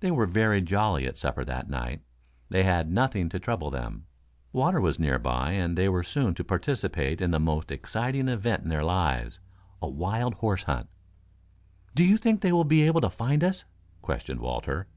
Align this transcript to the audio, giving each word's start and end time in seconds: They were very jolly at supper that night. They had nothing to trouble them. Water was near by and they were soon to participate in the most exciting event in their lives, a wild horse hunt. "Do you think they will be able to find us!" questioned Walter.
They 0.00 0.10
were 0.10 0.26
very 0.26 0.60
jolly 0.60 1.06
at 1.06 1.16
supper 1.16 1.44
that 1.44 1.70
night. 1.70 2.02
They 2.48 2.64
had 2.64 2.90
nothing 2.90 3.28
to 3.28 3.38
trouble 3.38 3.70
them. 3.70 4.06
Water 4.52 4.80
was 4.80 4.98
near 4.98 5.16
by 5.16 5.52
and 5.52 5.78
they 5.78 5.88
were 5.88 6.02
soon 6.02 6.34
to 6.34 6.42
participate 6.42 7.20
in 7.20 7.30
the 7.30 7.38
most 7.38 7.70
exciting 7.70 8.26
event 8.26 8.64
in 8.64 8.68
their 8.68 8.82
lives, 8.82 9.38
a 9.80 9.88
wild 9.88 10.34
horse 10.34 10.64
hunt. 10.64 10.88
"Do 11.94 12.04
you 12.04 12.16
think 12.16 12.40
they 12.40 12.50
will 12.50 12.64
be 12.64 12.82
able 12.82 13.02
to 13.02 13.08
find 13.10 13.44
us!" 13.44 13.64
questioned 14.02 14.40
Walter. 14.40 14.88